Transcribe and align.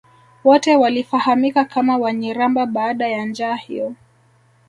wote 0.43 0.75
walifahamika 0.75 1.65
kama 1.65 1.97
Wanyiramba 1.97 2.65
baada 2.65 3.07
ya 3.07 3.25
njaa 3.25 3.55
hiyo 3.55 3.95